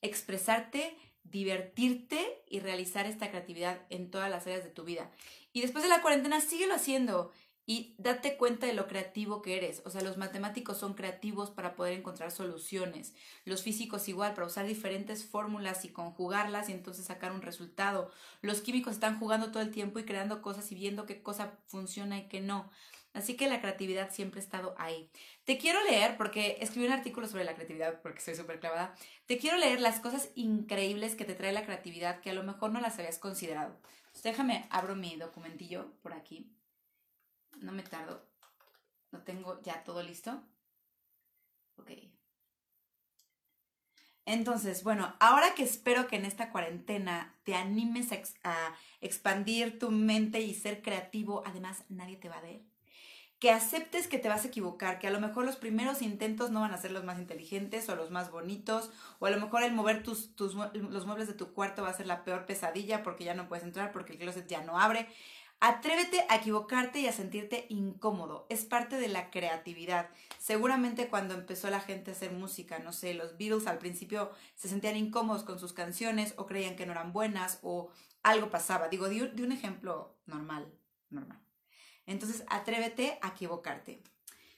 expresarte, 0.02 0.96
divertirte 1.24 2.44
y 2.48 2.60
realizar 2.60 3.06
esta 3.06 3.28
creatividad 3.30 3.80
en 3.90 4.12
todas 4.12 4.30
las 4.30 4.46
áreas 4.46 4.62
de 4.62 4.70
tu 4.70 4.84
vida. 4.84 5.10
Y 5.52 5.62
después 5.62 5.82
de 5.82 5.90
la 5.90 6.00
cuarentena, 6.00 6.40
síguelo 6.40 6.74
haciendo 6.74 7.32
y 7.70 7.94
date 7.98 8.36
cuenta 8.36 8.66
de 8.66 8.72
lo 8.72 8.88
creativo 8.88 9.42
que 9.42 9.56
eres. 9.56 9.80
O 9.84 9.90
sea, 9.90 10.00
los 10.00 10.16
matemáticos 10.16 10.76
son 10.76 10.94
creativos 10.94 11.52
para 11.52 11.76
poder 11.76 11.92
encontrar 11.92 12.32
soluciones. 12.32 13.14
Los 13.44 13.62
físicos 13.62 14.08
igual, 14.08 14.34
para 14.34 14.48
usar 14.48 14.66
diferentes 14.66 15.24
fórmulas 15.24 15.84
y 15.84 15.90
conjugarlas 15.90 16.68
y 16.68 16.72
entonces 16.72 17.06
sacar 17.06 17.30
un 17.30 17.42
resultado. 17.42 18.10
Los 18.42 18.60
químicos 18.60 18.94
están 18.94 19.20
jugando 19.20 19.52
todo 19.52 19.62
el 19.62 19.70
tiempo 19.70 20.00
y 20.00 20.04
creando 20.04 20.42
cosas 20.42 20.72
y 20.72 20.74
viendo 20.74 21.06
qué 21.06 21.22
cosa 21.22 21.60
funciona 21.66 22.18
y 22.18 22.26
qué 22.26 22.40
no. 22.40 22.68
Así 23.12 23.36
que 23.36 23.48
la 23.48 23.60
creatividad 23.60 24.10
siempre 24.10 24.40
ha 24.40 24.42
estado 24.42 24.74
ahí. 24.76 25.08
Te 25.44 25.56
quiero 25.56 25.80
leer, 25.84 26.16
porque 26.16 26.56
escribí 26.60 26.88
un 26.88 26.92
artículo 26.92 27.28
sobre 27.28 27.44
la 27.44 27.54
creatividad, 27.54 28.02
porque 28.02 28.20
soy 28.20 28.34
súper 28.34 28.58
clavada. 28.58 28.96
Te 29.26 29.38
quiero 29.38 29.56
leer 29.58 29.80
las 29.80 30.00
cosas 30.00 30.30
increíbles 30.34 31.14
que 31.14 31.24
te 31.24 31.36
trae 31.36 31.52
la 31.52 31.64
creatividad 31.64 32.18
que 32.18 32.30
a 32.30 32.34
lo 32.34 32.42
mejor 32.42 32.72
no 32.72 32.80
las 32.80 32.98
habías 32.98 33.18
considerado. 33.18 33.78
déjame, 34.24 34.66
abro 34.70 34.96
mi 34.96 35.14
documentillo 35.14 35.92
por 36.02 36.14
aquí 36.14 36.50
no 37.60 37.72
me 37.72 37.82
tardo. 37.82 38.26
Lo 39.10 39.20
tengo 39.22 39.60
ya 39.62 39.84
todo 39.84 40.02
listo. 40.02 40.42
Ok. 41.76 41.90
Entonces, 44.26 44.84
bueno, 44.84 45.16
ahora 45.18 45.54
que 45.56 45.64
espero 45.64 46.06
que 46.06 46.14
en 46.14 46.24
esta 46.24 46.52
cuarentena 46.52 47.34
te 47.42 47.54
animes 47.54 48.12
a, 48.44 48.74
expandir 49.00 49.78
tu 49.78 49.90
mente 49.90 50.40
y 50.40 50.54
ser 50.54 50.82
creativo, 50.82 51.42
además 51.46 51.84
nadie 51.88 52.16
te 52.16 52.28
va 52.28 52.36
a 52.36 52.42
ver. 52.42 52.60
Que 53.40 53.50
aceptes 53.50 54.06
que 54.06 54.18
te 54.18 54.28
vas 54.28 54.44
a 54.44 54.48
equivocar, 54.48 54.98
que 54.98 55.08
a 55.08 55.10
lo 55.10 55.18
mejor 55.18 55.46
los 55.46 55.56
primeros 55.56 56.02
intentos 56.02 56.50
no 56.50 56.60
van 56.60 56.72
a 56.72 56.78
ser 56.78 56.92
los 56.92 57.02
más 57.02 57.18
inteligentes 57.18 57.88
o 57.88 57.96
los 57.96 58.10
más 58.10 58.30
bonitos, 58.30 58.90
o 59.18 59.26
a 59.26 59.30
lo 59.30 59.40
mejor 59.40 59.64
el 59.64 59.72
mover 59.72 60.02
tus, 60.02 60.36
tus, 60.36 60.54
los 60.54 61.06
muebles 61.06 61.26
de 61.26 61.34
tu 61.34 61.52
cuarto 61.54 61.82
va 61.82 61.88
a 61.88 61.94
ser 61.94 62.06
la 62.06 62.22
peor 62.22 62.44
pesadilla 62.46 63.02
porque 63.02 63.24
ya 63.24 63.34
no 63.34 63.48
puedes 63.48 63.64
entrar, 63.64 63.90
porque 63.90 64.12
el 64.12 64.18
closet 64.18 64.46
ya 64.46 64.62
no 64.62 64.78
abre. 64.78 65.08
Atrévete 65.62 66.24
a 66.30 66.36
equivocarte 66.36 67.00
y 67.00 67.06
a 67.06 67.12
sentirte 67.12 67.66
incómodo. 67.68 68.46
Es 68.48 68.64
parte 68.64 68.96
de 68.96 69.08
la 69.08 69.30
creatividad. 69.30 70.08
Seguramente 70.38 71.08
cuando 71.08 71.34
empezó 71.34 71.68
la 71.68 71.80
gente 71.80 72.10
a 72.10 72.14
hacer 72.14 72.32
música, 72.32 72.78
no 72.78 72.94
sé, 72.94 73.12
los 73.12 73.36
Beatles 73.36 73.66
al 73.66 73.76
principio 73.76 74.30
se 74.54 74.70
sentían 74.70 74.96
incómodos 74.96 75.44
con 75.44 75.58
sus 75.58 75.74
canciones 75.74 76.32
o 76.38 76.46
creían 76.46 76.76
que 76.76 76.86
no 76.86 76.92
eran 76.92 77.12
buenas 77.12 77.58
o 77.60 77.90
algo 78.22 78.50
pasaba. 78.50 78.88
Digo, 78.88 79.10
de 79.10 79.22
un, 79.22 79.52
ejemplo 79.52 80.16
normal, 80.24 80.72
normal. 81.10 81.38
Entonces, 82.06 82.42
atrévete 82.48 83.18
a 83.20 83.28
equivocarte. 83.28 84.02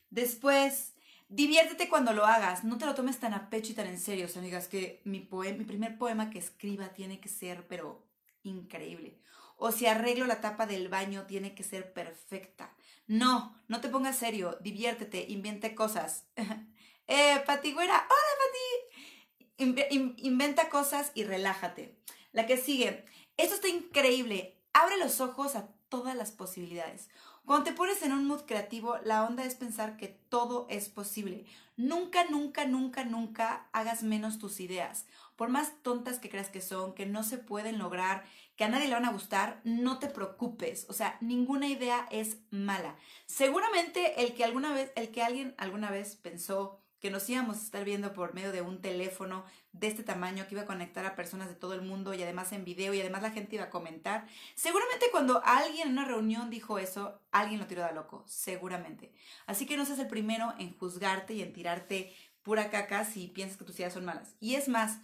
Después, 0.09 0.95
diviértete 1.29 1.89
cuando 1.89 2.13
lo 2.13 2.27
hagas. 2.27 2.63
No 2.63 2.79
te 2.79 2.87
lo 2.87 2.95
tomes 2.95 3.19
tan 3.19 3.35
a 3.35 3.51
pecho 3.51 3.73
y 3.73 3.75
tan 3.75 3.89
en 3.89 3.99
serio. 3.99 4.27
O 4.27 4.29
sea, 4.29 4.41
digas 4.41 4.69
que 4.69 5.03
mi, 5.05 5.29
mi 5.29 5.65
primer 5.65 5.99
poema 5.99 6.31
que 6.31 6.39
escriba 6.39 6.91
tiene 6.91 7.19
que 7.19 7.29
ser, 7.29 7.67
pero 7.67 8.07
increíble 8.45 9.19
o 9.63 9.71
si 9.71 9.87
arreglo 9.87 10.27
la 10.27 10.41
tapa 10.41 10.67
del 10.67 10.89
baño 10.89 11.25
tiene 11.29 11.55
que 11.55 11.63
ser 11.63 11.93
perfecta. 11.93 12.75
No, 13.07 13.57
no 13.69 13.81
te 13.81 13.89
pongas 13.89 14.19
serio, 14.19 14.59
diviértete, 14.61 15.25
invente 15.29 15.77
cosas. 15.77 16.27
eh, 17.07 17.41
Pati 17.47 17.73
Güera, 17.73 18.05
hola 18.09 19.71
Pati. 19.79 20.15
inventa 20.19 20.69
cosas 20.69 21.13
y 21.15 21.23
relájate. 21.23 21.97
La 22.33 22.47
que 22.47 22.57
sigue, 22.57 23.05
esto 23.37 23.55
está 23.55 23.69
increíble. 23.69 24.59
Abre 24.73 24.97
los 24.99 25.21
ojos 25.21 25.55
a 25.55 25.69
todas 25.89 26.17
las 26.17 26.33
posibilidades. 26.33 27.09
Cuando 27.45 27.65
te 27.65 27.73
pones 27.73 28.03
en 28.03 28.13
un 28.13 28.27
mood 28.27 28.43
creativo, 28.47 28.99
la 29.05 29.25
onda 29.25 29.45
es 29.45 29.57
pensar 29.57 29.97
que 29.97 30.09
todo 30.09 30.67
es 30.71 30.89
posible. 30.89 31.45
Nunca, 31.77 32.25
nunca, 32.31 32.67
nunca, 32.67 33.05
nunca 33.05 33.69
hagas 33.73 34.03
menos 34.03 34.39
tus 34.39 34.61
ideas. 34.61 35.07
Por 35.37 35.49
más 35.49 35.73
tontas 35.83 36.19
que 36.19 36.31
creas 36.31 36.51
que 36.51 36.61
son, 36.61 36.95
que 36.95 37.05
no 37.05 37.25
se 37.25 37.39
pueden 37.39 37.79
lograr, 37.79 38.25
a 38.63 38.69
nadie 38.69 38.89
le 38.89 38.95
van 38.95 39.05
a 39.05 39.13
gustar, 39.13 39.61
no 39.65 39.99
te 39.99 40.09
preocupes. 40.09 40.87
O 40.89 40.93
sea, 40.93 41.17
ninguna 41.21 41.69
idea 41.69 42.07
es 42.11 42.39
mala. 42.51 42.97
Seguramente 43.27 44.23
el 44.23 44.35
que 44.35 44.45
alguna 44.45 44.73
vez, 44.73 44.93
el 44.97 45.11
que 45.11 45.23
alguien 45.23 45.55
alguna 45.59 45.91
vez 45.91 46.17
pensó 46.17 46.83
que 47.03 47.11
nos 47.11 47.29
íbamos 47.29 47.57
a 47.57 47.63
estar 47.63 47.85
viendo 47.85 48.13
por 48.13 48.33
medio 48.33 48.53
de 48.53 48.63
un 48.63 48.81
teléfono 48.81 49.45
de 49.73 49.89
este 49.89 50.05
tamaño 50.05 50.47
que 50.47 50.55
iba 50.55 50.63
a 50.63 50.67
conectar 50.67 51.05
a 51.05 51.17
personas 51.17 51.49
de 51.49 51.57
todo 51.57 51.75
el 51.75 51.83
mundo 51.83 52.15
y 52.15 52.23
además 52.23 52.53
en 52.53 52.65
video 52.65 52.95
y 52.95 53.01
además 53.01 53.23
la 53.23 53.33
gente 53.33 53.57
iba 53.57 53.65
a 53.65 53.71
comentar. 53.71 54.29
Seguramente 54.55 55.07
cuando 55.11 55.43
alguien 55.45 55.89
en 55.89 55.95
una 55.95 56.05
reunión 56.05 56.49
dijo 56.49 56.79
eso, 56.79 57.21
alguien 57.33 57.59
lo 57.59 57.67
tiró 57.67 57.85
de 57.85 57.93
loco, 57.93 58.23
seguramente. 58.29 59.13
Así 59.47 59.67
que 59.67 59.77
no 59.77 59.85
seas 59.85 59.99
el 59.99 60.07
primero 60.07 60.55
en 60.61 60.79
juzgarte 60.79 61.35
y 61.35 61.43
en 61.43 61.53
tirarte 61.53 62.15
pura 62.43 62.71
caca 62.71 63.05
si 63.05 63.27
piensas 63.27 63.59
que 63.59 63.65
tus 63.65 63.81
ideas 63.81 63.95
son 63.95 64.05
malas. 64.05 64.37
Y 64.39 64.55
es 64.55 64.69
más, 64.69 65.01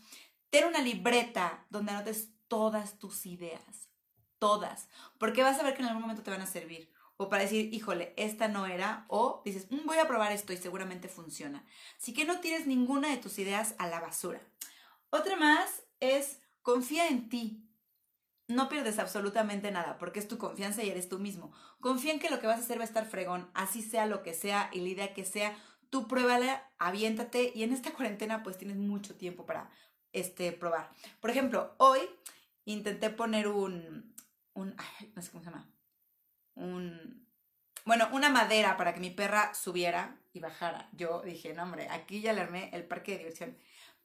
ten 0.50 0.66
una 0.66 0.80
libreta 0.80 1.66
donde 1.68 1.90
anotes 1.90 2.28
todas 2.48 2.98
tus 2.98 3.26
ideas, 3.26 3.90
todas, 4.38 4.88
porque 5.18 5.42
vas 5.42 5.58
a 5.58 5.62
ver 5.62 5.74
que 5.74 5.82
en 5.82 5.88
algún 5.88 6.02
momento 6.02 6.22
te 6.22 6.30
van 6.30 6.42
a 6.42 6.46
servir. 6.46 6.90
O 7.20 7.28
para 7.28 7.42
decir, 7.42 7.74
híjole, 7.74 8.14
esta 8.16 8.46
no 8.46 8.66
era, 8.66 9.04
o 9.08 9.42
dices, 9.44 9.66
mm, 9.70 9.86
voy 9.86 9.98
a 9.98 10.06
probar 10.06 10.30
esto 10.30 10.52
y 10.52 10.56
seguramente 10.56 11.08
funciona. 11.08 11.64
Así 12.00 12.14
que 12.14 12.24
no 12.24 12.38
tires 12.38 12.66
ninguna 12.66 13.08
de 13.08 13.16
tus 13.16 13.40
ideas 13.40 13.74
a 13.78 13.88
la 13.88 13.98
basura. 13.98 14.40
Otra 15.10 15.36
más 15.36 15.82
es, 15.98 16.40
confía 16.62 17.08
en 17.08 17.28
ti. 17.28 17.64
No 18.46 18.68
pierdes 18.68 19.00
absolutamente 19.00 19.72
nada, 19.72 19.98
porque 19.98 20.20
es 20.20 20.28
tu 20.28 20.38
confianza 20.38 20.84
y 20.84 20.90
eres 20.90 21.08
tú 21.08 21.18
mismo. 21.18 21.52
Confía 21.80 22.12
en 22.12 22.20
que 22.20 22.30
lo 22.30 22.40
que 22.40 22.46
vas 22.46 22.60
a 22.60 22.62
hacer 22.62 22.78
va 22.78 22.82
a 22.82 22.86
estar 22.86 23.04
fregón, 23.04 23.50
así 23.52 23.82
sea 23.82 24.06
lo 24.06 24.22
que 24.22 24.32
sea 24.32 24.70
y 24.72 24.80
la 24.80 24.88
idea 24.88 25.12
que 25.12 25.24
sea, 25.24 25.56
tú 25.90 26.06
pruébala, 26.06 26.70
aviéntate 26.78 27.52
y 27.54 27.64
en 27.64 27.72
esta 27.72 27.92
cuarentena 27.92 28.42
pues 28.44 28.58
tienes 28.58 28.76
mucho 28.76 29.16
tiempo 29.16 29.44
para 29.44 29.70
este, 30.12 30.52
probar. 30.52 30.90
Por 31.20 31.30
ejemplo, 31.30 31.74
hoy 31.78 32.00
intenté 32.72 33.10
poner 33.10 33.48
un, 33.48 34.14
un, 34.54 34.76
no 35.14 35.22
sé 35.22 35.30
cómo 35.30 35.42
se 35.42 35.50
llama, 35.50 35.70
un, 36.54 37.26
bueno, 37.84 38.08
una 38.12 38.28
madera 38.28 38.76
para 38.76 38.92
que 38.92 39.00
mi 39.00 39.10
perra 39.10 39.54
subiera 39.54 40.18
y 40.32 40.40
bajara. 40.40 40.88
Yo 40.92 41.22
dije, 41.22 41.54
no 41.54 41.62
hombre, 41.62 41.88
aquí 41.90 42.20
ya 42.20 42.32
le 42.32 42.42
armé 42.42 42.70
el 42.72 42.84
parque 42.84 43.12
de 43.12 43.18
diversión. 43.18 43.56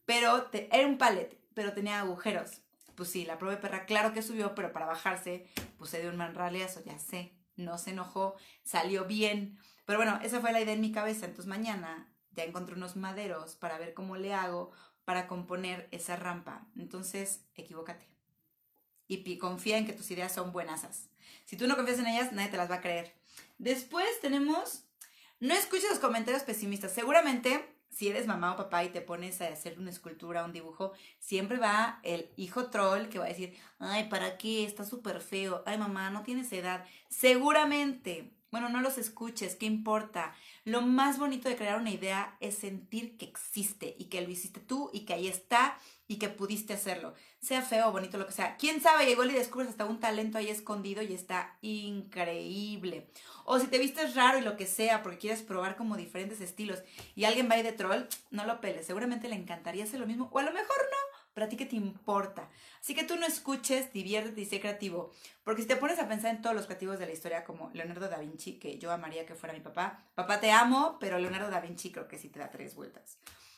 Pero 0.06 0.50
era 0.54 0.88
un 0.88 0.98
palet, 0.98 1.40
pero 1.54 1.74
tenía 1.74 2.00
agujeros. 2.00 2.62
Pues 2.96 3.10
sí, 3.10 3.26
la 3.26 3.38
probé 3.38 3.58
perra, 3.58 3.86
claro 3.86 4.14
que 4.14 4.22
subió, 4.22 4.56
pero 4.56 4.72
para 4.72 4.86
bajarse, 4.86 5.48
puse 5.78 6.02
de 6.02 6.10
un 6.10 6.18
manraleazo, 6.18 6.84
ya 6.86 7.00
sé. 7.00 7.34
No 7.56 7.78
se 7.78 7.92
enojó, 7.92 8.36
salió 8.64 9.06
bien. 9.06 9.60
Pero 9.86 10.00
bueno, 10.00 10.20
esa 10.24 10.40
fue 10.40 10.54
la 10.54 10.62
idea 10.62 10.74
en 10.74 10.82
mi 10.82 10.92
cabeza. 10.92 11.26
Entonces 11.26 11.48
mañana 11.48 12.14
ya 12.32 12.44
encontré 12.44 12.76
unos 12.76 12.96
maderos 12.96 13.56
para 13.56 13.78
ver 13.78 13.94
cómo 13.94 14.16
le 14.16 14.34
hago 14.34 14.72
para 15.06 15.28
componer 15.28 15.88
esa 15.92 16.16
rampa. 16.16 16.68
Entonces, 16.78 17.46
equivócate. 17.56 18.13
Y 19.26 19.38
confía 19.38 19.78
en 19.78 19.86
que 19.86 19.94
tus 19.94 20.10
ideas 20.12 20.34
son 20.34 20.52
buenasas. 20.52 21.10
Si 21.46 21.58
tú 21.58 21.68
no 21.68 21.76
confías 21.76 22.00
en 22.00 22.08
ellas, 22.08 22.32
nadie 22.32 22.50
te 22.50 22.58
las 22.58 22.70
va 22.70 22.76
a 22.76 22.82
creer. 22.82 23.14
Después 23.58 24.08
tenemos, 24.22 24.84
no 25.40 25.54
escuches 25.54 25.90
los 25.90 26.00
comentarios 26.00 26.44
pesimistas. 26.44 26.94
Seguramente, 26.94 27.66
si 27.90 28.08
eres 28.10 28.28
mamá 28.28 28.54
o 28.54 28.58
papá 28.58 28.84
y 28.84 28.90
te 28.90 29.02
pones 29.02 29.42
a 29.42 29.48
hacer 29.48 29.78
una 29.80 29.92
escultura, 29.92 30.46
un 30.46 30.54
dibujo, 30.54 30.94
siempre 31.20 31.58
va 31.58 32.00
el 32.04 32.32
hijo 32.38 32.70
troll 32.70 33.10
que 33.10 33.20
va 33.20 33.26
a 33.26 33.30
decir, 33.30 33.56
ay, 33.80 34.10
¿para 34.10 34.38
qué? 34.38 34.66
Está 34.66 34.86
súper 34.86 35.22
feo. 35.22 35.64
Ay, 35.66 35.78
mamá, 35.78 36.10
no 36.10 36.24
tienes 36.24 36.52
edad. 36.52 36.86
Seguramente 37.10 38.34
bueno, 38.54 38.70
no 38.70 38.82
los 38.82 39.00
escuches, 39.00 39.56
¿qué 39.56 39.66
importa? 39.66 40.36
Lo 40.64 40.82
más 40.82 41.18
bonito 41.18 41.50
de 41.50 41.56
crear 41.56 41.80
una 41.80 41.90
idea 41.90 42.38
es 42.40 42.54
sentir 42.54 43.18
que 43.18 43.26
existe 43.26 43.96
y 43.98 44.06
que 44.06 44.22
lo 44.22 44.30
hiciste 44.30 44.60
tú 44.60 44.92
y 44.94 45.06
que 45.06 45.16
ahí 45.16 45.28
está 45.28 45.76
y 46.08 46.20
que 46.20 46.30
pudiste 46.30 46.72
hacerlo. 46.74 47.16
Sea 47.42 47.64
feo 47.64 47.88
o 47.88 47.92
bonito, 47.92 48.20
lo 48.20 48.28
que 48.28 48.32
sea. 48.32 48.56
¿Quién 48.58 48.80
sabe? 48.80 49.08
Llegó 49.08 49.24
y 49.24 49.32
descubres 49.32 49.70
hasta 49.70 49.86
un 49.86 50.00
talento 50.00 50.38
ahí 50.38 50.50
escondido 50.50 51.02
y 51.02 51.14
está 51.14 51.58
increíble. 51.64 53.10
O 53.44 53.58
si 53.58 53.66
te 53.66 53.80
vistes 53.80 54.14
raro 54.14 54.38
y 54.38 54.42
lo 54.42 54.56
que 54.56 54.68
sea 54.68 55.02
porque 55.02 55.18
quieres 55.18 55.42
probar 55.42 55.76
como 55.76 55.98
diferentes 55.98 56.40
estilos 56.40 56.84
y 57.16 57.24
alguien 57.24 57.50
va 57.50 57.56
ahí 57.56 57.64
de 57.64 57.72
troll, 57.72 58.04
no 58.30 58.46
lo 58.46 58.62
peles. 58.62 58.86
Seguramente 58.86 59.30
le 59.30 59.36
encantaría 59.36 59.84
hacer 59.84 60.00
lo 60.00 60.06
mismo 60.06 60.30
o 60.32 60.38
a 60.38 60.44
lo 60.44 60.54
mejor 60.54 60.78
no 60.92 61.13
pero 61.34 61.46
a 61.46 61.50
ti 61.50 61.58
qué 61.58 61.66
te 61.66 61.76
importa. 61.76 62.50
Así 62.80 62.94
que 62.96 63.04
tú 63.04 63.16
no 63.16 63.26
escuches, 63.26 63.92
diviértete 63.94 64.42
y 64.42 64.46
sé 64.46 64.60
creativo. 64.60 65.12
Porque 65.44 65.62
si 65.62 65.68
te 65.68 65.76
pones 65.76 66.00
a 66.00 66.08
pensar 66.08 66.36
en 66.36 66.42
todos 66.42 66.56
los 66.56 66.66
creativos 66.66 67.00
de 67.00 67.06
la 67.06 67.12
historia, 67.12 67.44
como 67.44 67.70
Leonardo 67.74 68.10
da 68.10 68.18
Vinci, 68.18 68.60
que 68.60 68.78
yo 68.78 68.92
amaría 68.92 69.26
que 69.26 69.36
fuera 69.36 69.54
mi 69.54 69.62
papá, 69.62 70.04
papá 70.16 70.40
te 70.40 70.52
amo, 70.52 70.98
pero 71.00 71.18
Leonardo 71.20 71.50
da 71.50 71.60
Vinci 71.60 71.92
creo 71.92 72.08
que 72.08 72.18
sí 72.18 72.30
te 72.30 72.40
da 72.40 72.50
tres 72.50 72.76
vueltas. 72.76 73.18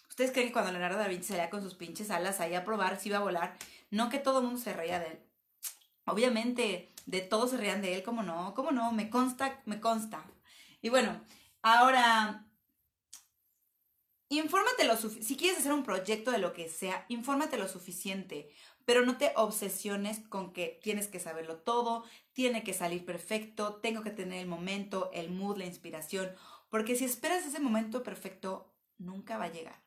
¿Ustedes 0.10 0.32
creen 0.32 0.48
que 0.48 0.54
cuando 0.54 0.72
Leonardo 0.72 0.98
da 0.98 1.08
Vinci 1.08 1.28
salía 1.28 1.50
con 1.50 1.62
sus 1.62 1.76
pinches 1.76 2.10
alas 2.10 2.40
ahí 2.40 2.56
a 2.56 2.64
probar 2.64 3.00
si 3.00 3.10
iba 3.10 3.18
a 3.18 3.22
volar? 3.22 3.58
No 3.92 4.10
que 4.10 4.20
todo 4.20 4.40
el 4.40 4.46
mundo 4.46 4.62
se 4.62 4.74
reía 4.74 5.00
de 5.00 5.08
él. 5.08 5.20
Obviamente, 6.06 6.94
de 7.06 7.22
todos 7.22 7.52
se 7.52 7.58
reían 7.58 7.82
de 7.82 7.96
él, 7.96 8.04
¿cómo 8.04 8.24
no? 8.24 8.54
¿Cómo 8.54 8.72
no? 8.72 8.92
Me 8.92 9.10
consta, 9.10 9.60
me 9.66 9.82
consta. 9.82 10.24
Y 10.82 10.90
bueno, 10.90 11.20
ahora 11.62 12.46
infórmate 14.40 14.86
lo. 14.86 14.98
Si 14.98 15.38
quieres 15.38 15.60
hacer 15.60 15.74
un 15.74 15.84
proyecto 15.84 16.32
de 16.32 16.40
lo 16.40 16.54
que 16.54 16.70
sea, 16.70 17.06
infórmate 17.10 17.58
lo 17.58 17.68
suficiente, 17.68 18.50
pero 18.86 19.06
no 19.06 19.18
te 19.18 19.32
obsesiones 19.36 20.20
con 20.30 20.54
que 20.54 20.80
tienes 20.82 21.08
que 21.08 21.20
saberlo 21.20 21.58
todo, 21.58 22.06
tiene 22.34 22.64
que 22.64 22.74
salir 22.74 23.06
perfecto, 23.06 23.76
tengo 23.76 24.04
que 24.04 24.12
tener 24.12 24.40
el 24.40 24.48
momento, 24.48 25.10
el 25.14 25.32
mood, 25.32 25.58
la 25.58 25.66
inspiración, 25.66 26.32
porque 26.70 26.96
si 26.96 27.06
esperas 27.06 27.46
ese 27.46 27.60
momento 27.60 28.04
perfecto, 28.04 28.74
nunca 28.98 29.38
va 29.38 29.46
a 29.46 29.52
llegar. 29.52 29.82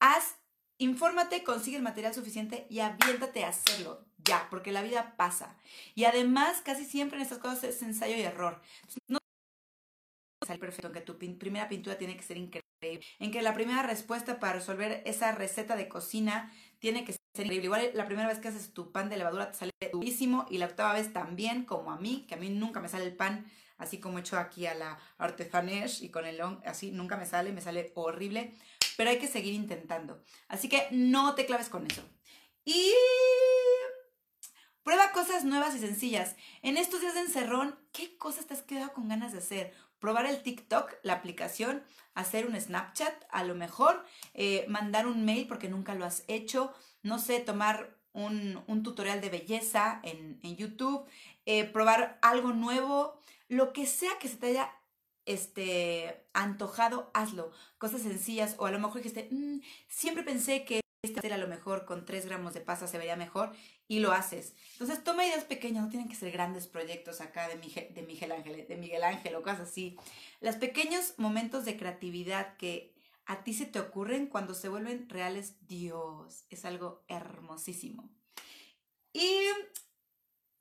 Haz, 0.00 0.36
infórmate, 0.78 1.44
consigue 1.44 1.76
el 1.76 1.82
material 1.82 2.14
suficiente 2.14 2.66
y 2.70 2.80
aviéntate 2.80 3.44
a 3.44 3.48
hacerlo 3.48 4.06
ya, 4.24 4.48
porque 4.50 4.72
la 4.72 4.82
vida 4.82 5.16
pasa. 5.16 5.56
Y 5.94 6.04
además, 6.04 6.62
casi 6.62 6.84
siempre 6.84 7.16
en 7.16 7.22
estas 7.22 7.38
cosas 7.38 7.64
es 7.64 7.82
ensayo 7.82 8.16
y 8.16 8.22
error. 8.22 8.60
no 9.08 9.18
salir 10.46 10.60
perfecto, 10.60 10.92
que 10.92 11.00
tu 11.00 11.18
primera 11.18 11.68
pintura 11.68 11.98
tiene 11.98 12.16
que 12.16 12.22
ser 12.22 12.36
increíble 12.36 12.71
en 12.82 13.30
que 13.30 13.42
la 13.42 13.54
primera 13.54 13.82
respuesta 13.82 14.40
para 14.40 14.54
resolver 14.54 15.02
esa 15.06 15.32
receta 15.32 15.76
de 15.76 15.88
cocina 15.88 16.52
tiene 16.78 17.04
que 17.04 17.12
ser 17.12 17.46
increíble. 17.46 17.66
Igual 17.66 17.90
la 17.94 18.06
primera 18.06 18.28
vez 18.28 18.38
que 18.38 18.48
haces 18.48 18.72
tu 18.72 18.92
pan 18.92 19.08
de 19.08 19.16
levadura 19.16 19.50
te 19.50 19.58
sale 19.58 19.72
durísimo 19.92 20.46
y 20.50 20.58
la 20.58 20.66
octava 20.66 20.92
vez 20.92 21.12
también, 21.12 21.64
como 21.64 21.92
a 21.92 21.98
mí, 21.98 22.26
que 22.28 22.34
a 22.34 22.38
mí 22.38 22.50
nunca 22.50 22.80
me 22.80 22.88
sale 22.88 23.04
el 23.04 23.16
pan 23.16 23.50
así 23.82 23.98
como 23.98 24.18
he 24.18 24.20
hecho 24.20 24.38
aquí 24.38 24.66
a 24.66 24.74
la 24.74 24.98
artesanés 25.18 26.02
y 26.02 26.10
con 26.10 26.24
el 26.24 26.40
así 26.64 26.92
nunca 26.92 27.16
me 27.16 27.26
sale, 27.26 27.52
me 27.52 27.60
sale 27.60 27.92
horrible, 27.94 28.54
pero 28.96 29.10
hay 29.10 29.18
que 29.18 29.26
seguir 29.26 29.54
intentando. 29.54 30.22
Así 30.48 30.68
que 30.68 30.86
no 30.92 31.34
te 31.34 31.46
claves 31.46 31.68
con 31.68 31.86
eso. 31.86 32.02
Y 32.64 32.92
prueba 34.82 35.12
cosas 35.12 35.44
nuevas 35.44 35.74
y 35.74 35.80
sencillas. 35.80 36.36
En 36.62 36.76
estos 36.76 37.00
días 37.00 37.14
de 37.14 37.20
encerrón, 37.20 37.78
¿qué 37.92 38.16
cosas 38.16 38.46
te 38.46 38.54
has 38.54 38.62
quedado 38.62 38.92
con 38.92 39.08
ganas 39.08 39.32
de 39.32 39.38
hacer? 39.38 39.74
Probar 40.02 40.26
el 40.26 40.42
TikTok, 40.42 40.92
la 41.04 41.12
aplicación, 41.12 41.84
hacer 42.14 42.46
un 42.46 42.60
Snapchat, 42.60 43.14
a 43.30 43.44
lo 43.44 43.54
mejor, 43.54 44.04
eh, 44.34 44.66
mandar 44.68 45.06
un 45.06 45.24
mail 45.24 45.46
porque 45.46 45.68
nunca 45.68 45.94
lo 45.94 46.04
has 46.04 46.24
hecho, 46.26 46.74
no 47.04 47.20
sé, 47.20 47.38
tomar 47.38 47.96
un, 48.12 48.82
tutorial 48.82 49.20
de 49.20 49.30
belleza 49.30 50.00
en, 50.02 50.40
YouTube, 50.56 51.06
eh, 51.46 51.64
probar 51.64 52.18
algo 52.20 52.52
nuevo, 52.52 53.16
lo 53.48 53.72
que 53.72 53.86
sea 53.86 54.18
que 54.18 54.26
se 54.26 54.36
te 54.36 54.48
haya 54.48 54.72
este, 55.24 56.26
antojado, 56.32 57.12
hazlo. 57.14 57.52
Cosas 57.78 58.02
sencillas 58.02 58.56
o 58.58 58.66
a 58.66 58.72
lo 58.72 58.80
mejor 58.80 58.96
dijiste, 58.96 59.28
mm, 59.30 59.60
siempre 59.88 60.24
pensé 60.24 60.64
que 60.64 60.81
este 61.02 61.32
a 61.32 61.38
lo 61.38 61.48
mejor 61.48 61.84
con 61.84 62.04
3 62.04 62.26
gramos 62.26 62.54
de 62.54 62.60
pasta 62.60 62.86
se 62.86 62.96
vería 62.96 63.16
mejor 63.16 63.50
y 63.88 63.98
lo 63.98 64.12
haces. 64.12 64.54
Entonces 64.74 65.02
toma 65.02 65.26
ideas 65.26 65.42
pequeñas, 65.42 65.82
no 65.82 65.90
tienen 65.90 66.08
que 66.08 66.14
ser 66.14 66.30
grandes 66.30 66.68
proyectos 66.68 67.20
acá 67.20 67.48
de 67.48 67.56
Miguel, 67.56 67.92
de 67.92 68.02
Miguel 68.02 68.30
Ángel, 68.30 68.68
de 68.68 68.76
Miguel 68.76 69.02
Ángel 69.02 69.34
o 69.34 69.42
cosas 69.42 69.62
así. 69.62 69.96
Los 70.40 70.54
pequeños 70.56 71.14
momentos 71.16 71.64
de 71.64 71.76
creatividad 71.76 72.56
que 72.56 72.94
a 73.26 73.42
ti 73.42 73.52
se 73.52 73.66
te 73.66 73.80
ocurren 73.80 74.28
cuando 74.28 74.54
se 74.54 74.68
vuelven 74.68 75.08
reales, 75.08 75.56
Dios, 75.66 76.44
es 76.50 76.64
algo 76.64 77.04
hermosísimo. 77.08 78.08
Y 79.12 79.40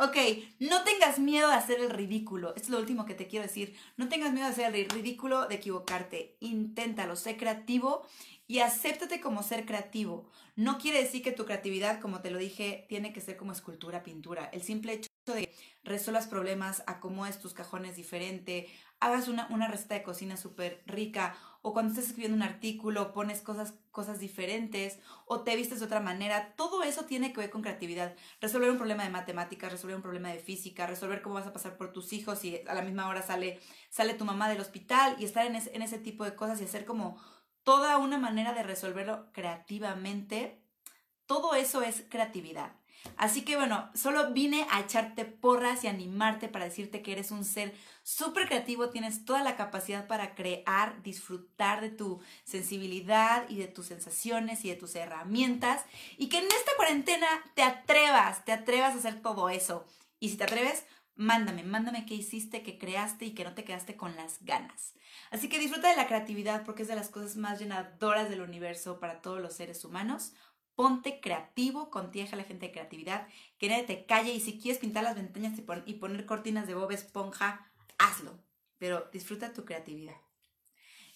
Ok, 0.04 0.18
no 0.58 0.84
tengas 0.84 1.20
miedo 1.20 1.48
de 1.50 1.54
hacer 1.54 1.80
el 1.80 1.92
ridículo. 1.92 2.56
Es 2.56 2.70
lo 2.70 2.80
último 2.80 3.06
que 3.06 3.14
te 3.14 3.28
quiero 3.28 3.46
decir. 3.46 3.76
No 3.98 4.10
tengas 4.10 4.34
miedo 4.34 4.48
de 4.48 4.52
hacer 4.52 4.74
el 4.74 4.90
ridículo, 4.90 5.48
de 5.48 5.54
equivocarte. 5.54 6.38
Inténtalo, 6.40 7.16
sé 7.16 7.38
creativo 7.38 8.04
y 8.48 8.62
acéptate 8.62 9.22
como 9.22 9.44
ser 9.44 9.64
creativo. 9.64 10.28
No 10.56 10.80
quiere 10.80 11.04
decir 11.04 11.22
que 11.22 11.32
tu 11.32 11.46
creatividad, 11.46 12.02
como 12.02 12.22
te 12.22 12.32
lo 12.32 12.40
dije, 12.40 12.88
tiene 12.90 13.14
que 13.14 13.22
ser 13.22 13.38
como 13.38 13.52
escultura, 13.52 14.02
pintura. 14.02 14.46
El 14.46 14.64
simple 14.64 14.94
hecho 14.94 15.10
de 15.28 15.54
resuelvas 15.84 16.26
problemas, 16.26 16.82
acomodes 16.88 17.40
tus 17.40 17.54
cajones 17.54 17.96
diferente, 17.96 18.70
hagas 19.00 19.28
una, 19.28 19.46
una 19.52 19.68
receta 19.68 19.94
de 19.94 20.02
cocina 20.02 20.36
súper 20.36 20.82
rica 20.88 21.36
o 21.62 21.74
cuando 21.74 21.92
estás 21.92 22.08
escribiendo 22.08 22.36
un 22.36 22.44
artículo 22.44 23.14
pones 23.14 23.42
cosas, 23.42 23.76
cosas 23.92 24.20
diferentes 24.20 25.00
o 25.26 25.42
te 25.42 25.56
vistes 25.56 25.80
de 25.80 25.86
otra 25.86 26.00
manera, 26.00 26.54
todo 26.56 26.84
eso 26.84 27.06
tiene 27.06 27.32
que 27.32 27.42
ver 27.42 27.50
con 27.50 27.62
creatividad. 27.62 28.16
Resolver 28.40 28.72
un 28.72 28.78
problema 28.78 29.04
de 29.04 29.10
matemáticas, 29.10 29.72
resolver 29.72 29.96
un 29.96 30.02
problema 30.02 30.30
de 30.30 30.40
física, 30.40 30.88
resolver 30.88 31.22
cómo 31.22 31.36
vas 31.36 31.48
a 31.48 31.54
pasar 31.54 31.78
por 31.78 31.94
tus 31.94 32.14
hijos 32.14 32.44
y 32.44 32.62
a 32.68 32.74
la 32.74 32.82
misma 32.82 33.08
hora 33.08 33.22
sale, 33.22 33.60
sale 33.90 34.16
tu 34.16 34.26
mamá 34.26 34.50
del 34.50 34.62
hospital 34.62 35.16
y 35.20 35.26
estar 35.26 35.46
en, 35.46 35.56
en 35.56 35.82
ese 35.82 36.00
tipo 36.00 36.24
de 36.26 36.36
cosas 36.36 36.60
y 36.62 36.66
hacer 36.66 36.86
como 36.86 37.22
toda 37.64 37.98
una 37.98 38.18
manera 38.18 38.54
de 38.54 38.64
resolverlo 38.64 39.32
creativamente. 39.32 40.66
Todo 41.28 41.54
eso 41.54 41.82
es 41.84 42.04
creatividad. 42.10 42.81
Así 43.18 43.44
que 43.44 43.56
bueno, 43.56 43.90
solo 43.94 44.32
vine 44.32 44.66
a 44.72 44.80
echarte 44.80 45.26
porras 45.26 45.84
y 45.84 45.88
animarte 45.88 46.48
para 46.48 46.66
decirte 46.66 47.02
que 47.02 47.12
eres 47.12 47.32
un 47.32 47.46
ser 47.46 47.74
súper 48.04 48.48
creativo, 48.48 48.90
tienes 48.90 49.26
toda 49.26 49.44
la 49.44 49.56
capacidad 49.56 50.08
para 50.08 50.34
crear, 50.36 51.02
disfrutar 51.04 51.82
de 51.82 51.90
tu 51.90 52.20
sensibilidad 52.44 53.48
y 53.50 53.58
de 53.58 53.68
tus 53.68 53.88
sensaciones 53.88 54.66
y 54.66 54.70
de 54.70 54.76
tus 54.76 54.96
herramientas 54.96 55.84
y 56.18 56.30
que 56.30 56.40
en 56.40 56.46
esta 56.46 56.72
cuarentena 56.78 57.28
te 57.56 57.64
atrevas, 57.64 58.44
te 58.46 58.52
atrevas 58.52 58.96
a 58.96 58.98
hacer 58.98 59.22
todo 59.22 59.50
eso. 59.50 59.86
Y 60.20 60.30
si 60.30 60.38
te 60.38 60.44
atreves, 60.44 60.86
mándame, 61.16 61.64
mándame 61.64 62.06
qué 62.06 62.16
hiciste, 62.16 62.64
qué 62.64 62.78
creaste 62.78 63.26
y 63.26 63.34
que 63.34 63.44
no 63.44 63.54
te 63.54 63.64
quedaste 63.64 63.96
con 63.96 64.16
las 64.16 64.44
ganas. 64.44 64.94
Así 65.30 65.50
que 65.50 65.60
disfruta 65.60 65.90
de 65.90 65.96
la 65.96 66.08
creatividad 66.08 66.64
porque 66.64 66.84
es 66.84 66.88
de 66.88 66.96
las 66.96 67.10
cosas 67.10 67.36
más 67.36 67.60
llenadoras 67.60 68.30
del 68.30 68.42
universo 68.42 69.00
para 69.00 69.22
todos 69.22 69.42
los 69.42 69.54
seres 69.54 69.86
humanos. 69.86 70.34
Ponte 70.76 71.20
creativo, 71.20 71.90
contiene 71.90 72.30
a 72.32 72.36
la 72.36 72.44
gente 72.44 72.68
de 72.68 72.72
creatividad, 72.72 73.28
que 73.58 73.70
nadie 73.70 73.84
te 73.84 74.06
calle 74.06 74.34
y 74.34 74.40
si 74.40 74.60
quieres 74.60 74.80
pintar 74.80 75.04
las 75.04 75.16
ventanas 75.16 75.60
y, 75.86 75.94
poner 75.94 76.26
cortinas 76.26 76.68
de 76.68 76.76
Bob 76.76 76.92
Esponja, 76.92 77.68
hazlo, 77.98 78.40
pero 78.78 79.10
disfruta 79.12 79.54
tu 79.54 79.66
creatividad. 79.66 80.16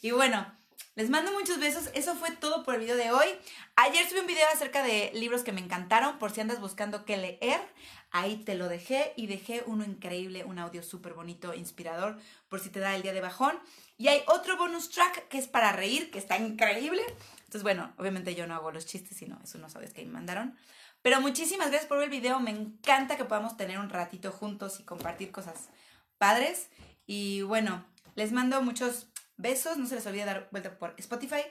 Y 0.01 0.12
bueno, 0.12 0.45
Les 0.95 1.09
mando 1.09 1.31
muchos 1.33 1.59
besos. 1.59 1.89
Eso 1.93 2.15
fue 2.15 2.31
todo 2.31 2.63
por 2.63 2.75
el 2.75 2.81
video 2.81 2.95
de 2.95 3.12
hoy. 3.12 3.27
Ayer 3.75 4.07
subí 4.07 4.19
un 4.19 4.27
video 4.27 4.47
acerca 4.53 4.81
de 4.81 5.12
libros 5.13 5.43
que 5.43 5.51
me 5.51 5.62
encantaron. 5.62 6.17
Por 6.19 6.31
si 6.31 6.41
andas 6.41 6.62
buscando 6.62 7.05
qué 7.05 7.17
leer, 7.17 7.62
ahí 8.12 8.38
te 8.38 8.55
lo 8.55 8.69
dejé. 8.69 9.13
Y 9.17 9.27
dejé 9.27 9.63
uno 9.65 9.83
increíble, 9.83 10.45
un 10.45 10.57
audio 10.57 10.83
súper 10.83 11.13
bonito, 11.13 11.53
inspirador, 11.53 12.17
por 12.47 12.59
si 12.62 12.69
te 12.69 12.79
da 12.79 12.95
el 12.95 13.01
día 13.01 13.13
de 13.13 13.21
bajón. 13.21 13.59
Y 13.97 14.07
hay 14.07 14.21
otro 14.27 14.57
bonus 14.57 14.89
track 14.89 15.27
que 15.27 15.38
es 15.38 15.47
para 15.47 15.74
reír, 15.74 16.12
que 16.12 16.19
está 16.19 16.38
increíble. 16.38 17.01
Entonces, 17.46 17.64
bueno, 17.64 17.94
obviamente 17.98 18.36
yo 18.36 18.48
no 18.48 18.56
hago 18.56 18.72
los 18.72 18.86
chistes, 18.86 19.18
sino 19.18 19.40
eso 19.44 19.58
no 19.58 19.70
sabes 19.70 19.94
que 19.94 20.04
me 20.06 20.12
mandaron. 20.12 20.58
Pero 21.02 21.22
muchísimas 21.22 21.70
gracias 21.70 21.88
por 21.88 22.00
ver 22.00 22.06
el 22.06 22.12
video. 22.12 22.40
Me 22.40 22.52
encanta 22.52 23.16
que 23.16 23.25
podamos 23.25 23.58
tener 23.58 23.80
un 23.80 23.90
ratito 23.90 24.32
juntos 24.32 24.80
y 24.80 24.84
compartir 24.84 25.32
cosas 25.32 25.70
padres. 26.18 26.70
Y 27.06 27.44
bueno, 27.44 27.86
les 28.16 28.32
mando 28.32 28.62
muchos 28.62 29.08
besos. 29.38 29.78
No 29.78 29.86
se 29.86 29.96
les 29.96 30.08
olvide 30.08 30.25
dar 30.25 30.48
vuelta 30.52 30.78
por 30.78 30.96
Spotify 30.98 31.44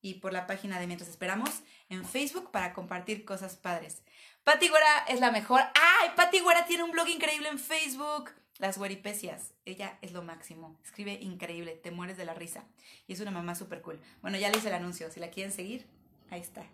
y 0.00 0.14
por 0.14 0.32
la 0.32 0.46
página 0.46 0.78
de 0.78 0.86
Mientras 0.86 1.10
Esperamos 1.10 1.50
en 1.88 2.04
Facebook 2.04 2.50
para 2.50 2.72
compartir 2.72 3.24
cosas 3.24 3.56
padres. 3.56 4.02
Pati 4.44 4.68
Güera 4.68 5.04
es 5.08 5.20
la 5.20 5.30
mejor. 5.30 5.60
¡Ay! 5.60 6.10
Pati 6.16 6.40
Güera 6.40 6.66
tiene 6.66 6.84
un 6.84 6.92
blog 6.92 7.08
increíble 7.08 7.48
en 7.48 7.58
Facebook. 7.58 8.30
Las 8.58 8.78
Güeripecias. 8.78 9.54
Ella 9.64 9.98
es 10.02 10.12
lo 10.12 10.22
máximo. 10.22 10.78
Escribe 10.84 11.14
increíble. 11.14 11.72
Te 11.72 11.90
mueres 11.90 12.16
de 12.16 12.24
la 12.24 12.34
risa. 12.34 12.64
Y 13.06 13.14
es 13.14 13.20
una 13.20 13.30
mamá 13.30 13.54
súper 13.54 13.82
cool. 13.82 14.00
Bueno, 14.20 14.38
ya 14.38 14.50
le 14.50 14.58
hice 14.58 14.68
el 14.68 14.74
anuncio. 14.74 15.10
Si 15.10 15.20
la 15.20 15.30
quieren 15.30 15.52
seguir, 15.52 15.86
ahí 16.30 16.40
está. 16.40 16.64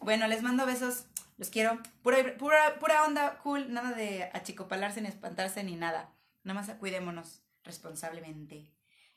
Bueno, 0.00 0.26
les 0.28 0.42
mando 0.42 0.66
besos. 0.66 1.06
Los 1.36 1.50
quiero. 1.50 1.80
Pura, 2.02 2.36
pura, 2.38 2.78
pura 2.78 3.04
onda 3.04 3.38
cool. 3.38 3.72
Nada 3.72 3.92
de 3.92 4.30
achicopalarse 4.32 5.00
ni 5.00 5.08
espantarse 5.08 5.62
ni 5.64 5.76
nada. 5.76 6.12
Nada 6.44 6.60
más 6.60 6.70
cuidémonos 6.76 7.42
responsablemente 7.64 8.72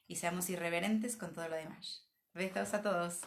y 0.07 0.17
seamos 0.17 0.49
irreverentes 0.49 1.15
con 1.15 1.33
todo 1.33 1.47
lo 1.47 1.55
demás. 1.55 2.05
Besos 2.33 2.73
a 2.73 2.81
todos. 2.81 3.21